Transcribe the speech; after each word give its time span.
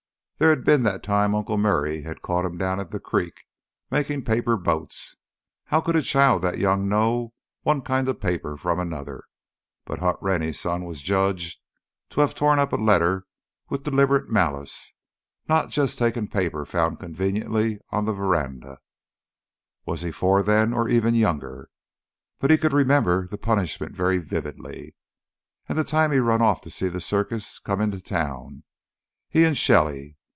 There 0.41 0.49
had 0.49 0.63
been 0.63 0.81
that 0.81 1.03
time 1.03 1.35
Uncle 1.35 1.59
Murray 1.59 2.01
had 2.01 2.23
caught 2.23 2.45
him 2.45 2.57
down 2.57 2.79
at 2.79 2.89
the 2.89 2.99
creek, 2.99 3.43
making 3.91 4.23
paper 4.23 4.57
boats. 4.57 5.17
How 5.65 5.81
could 5.81 5.95
a 5.95 6.01
child 6.01 6.41
that 6.41 6.57
young 6.57 6.89
know 6.89 7.35
one 7.61 7.83
kind 7.83 8.09
of 8.09 8.19
paper 8.19 8.57
from 8.57 8.79
another? 8.79 9.25
But 9.85 9.99
Hunt 9.99 10.17
Rennie's 10.19 10.59
son 10.59 10.83
was 10.83 11.03
judged 11.03 11.59
to 12.09 12.21
have 12.21 12.33
torn 12.33 12.57
up 12.57 12.73
a 12.73 12.77
letter 12.77 13.27
with 13.69 13.83
deliberate 13.83 14.31
malice, 14.31 14.95
not 15.47 15.69
just 15.69 15.99
taken 15.99 16.27
paper 16.27 16.65
found 16.65 16.99
conveniently 16.99 17.79
on 17.91 18.05
the 18.05 18.13
veranda. 18.13 18.79
Was 19.85 20.01
he 20.01 20.09
four 20.11 20.41
then, 20.41 20.73
or 20.73 20.89
even 20.89 21.13
younger? 21.13 21.69
But 22.39 22.49
he 22.49 22.57
could 22.57 22.73
remember 22.73 23.27
the 23.27 23.37
punishment 23.37 23.95
very 23.95 24.17
vividly. 24.17 24.95
And 25.69 25.77
the 25.77 25.83
time 25.83 26.11
he'd 26.11 26.19
run 26.21 26.41
off 26.41 26.61
to 26.61 26.71
see 26.71 26.87
the 26.87 26.99
circus 26.99 27.59
come 27.59 27.79
into 27.79 28.01
town, 28.01 28.63
he 29.29 29.43
and 29.43 29.55
Shelly 29.55 30.17